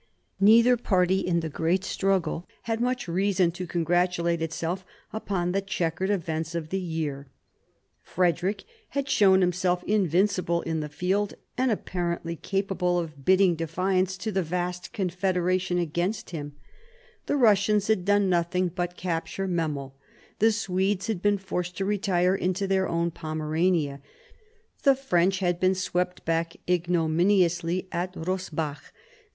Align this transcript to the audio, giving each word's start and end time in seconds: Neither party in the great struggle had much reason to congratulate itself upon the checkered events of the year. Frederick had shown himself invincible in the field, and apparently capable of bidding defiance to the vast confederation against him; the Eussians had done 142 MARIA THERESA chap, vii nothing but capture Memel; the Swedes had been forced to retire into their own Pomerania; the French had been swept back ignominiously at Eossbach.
Neither 0.39 0.77
party 0.77 1.19
in 1.19 1.41
the 1.41 1.47
great 1.49 1.83
struggle 1.83 2.47
had 2.63 2.81
much 2.81 3.07
reason 3.07 3.51
to 3.51 3.67
congratulate 3.67 4.41
itself 4.41 4.83
upon 5.13 5.51
the 5.51 5.61
checkered 5.61 6.09
events 6.09 6.55
of 6.55 6.69
the 6.69 6.79
year. 6.79 7.27
Frederick 8.01 8.63
had 8.97 9.07
shown 9.07 9.41
himself 9.41 9.83
invincible 9.83 10.63
in 10.63 10.79
the 10.79 10.89
field, 10.89 11.35
and 11.55 11.69
apparently 11.69 12.35
capable 12.35 12.97
of 12.97 13.23
bidding 13.25 13.53
defiance 13.53 14.17
to 14.17 14.31
the 14.31 14.41
vast 14.41 14.91
confederation 14.91 15.77
against 15.77 16.31
him; 16.31 16.55
the 17.27 17.35
Eussians 17.35 17.87
had 17.87 18.03
done 18.03 18.23
142 18.23 18.25
MARIA 18.25 18.39
THERESA 18.39 18.47
chap, 18.47 18.71
vii 18.71 18.71
nothing 18.71 18.75
but 18.75 18.97
capture 18.97 19.47
Memel; 19.47 19.93
the 20.39 20.51
Swedes 20.51 21.05
had 21.05 21.21
been 21.21 21.37
forced 21.37 21.77
to 21.77 21.85
retire 21.85 22.33
into 22.33 22.65
their 22.65 22.89
own 22.89 23.11
Pomerania; 23.11 24.01
the 24.81 24.95
French 24.95 25.37
had 25.41 25.59
been 25.59 25.75
swept 25.75 26.25
back 26.25 26.55
ignominiously 26.67 27.87
at 27.91 28.13
Eossbach. 28.15 28.91